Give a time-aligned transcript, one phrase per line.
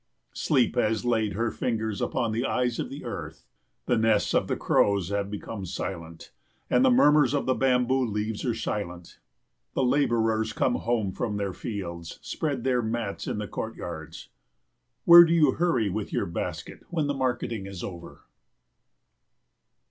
[0.33, 3.45] Sleep has laid her fingers upon the eyes of the earth.
[3.85, 6.31] The nests of the crows have become silent,
[6.71, 9.19] and the murmurs of the bamboo leaves are silent.
[9.75, 14.29] The labourers home from their fields spread their mats in the courtyards.
[15.05, 18.21] Where do you hurry with your basket when the marketing is over?